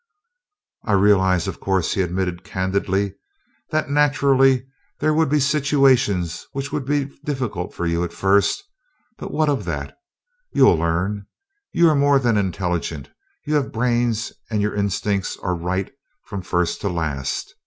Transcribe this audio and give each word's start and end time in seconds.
"I 0.83 0.93
realize, 0.93 1.47
of 1.47 1.59
course," 1.59 1.93
he 1.93 2.01
admitted 2.01 2.43
candidly, 2.43 3.17
"that 3.69 3.87
naturally 3.91 4.65
there 4.97 5.13
would 5.13 5.29
be 5.29 5.39
situations 5.39 6.47
which 6.53 6.71
would 6.71 6.85
be 6.87 7.15
difficult 7.23 7.75
for 7.75 7.85
you 7.85 8.03
at 8.03 8.11
first; 8.11 8.63
but 9.19 9.29
what 9.31 9.47
of 9.47 9.63
that? 9.65 9.95
You'll 10.53 10.73
learn. 10.73 11.27
You 11.71 11.87
are 11.87 11.95
more 11.95 12.17
than 12.17 12.35
intelligent 12.35 13.11
you 13.45 13.53
have 13.53 13.71
brains, 13.71 14.33
and 14.49 14.59
your 14.59 14.73
instincts 14.73 15.37
are 15.37 15.53
right 15.53 15.93
from 16.25 16.41
first 16.41 16.81
to 16.81 16.89
last. 16.89 17.53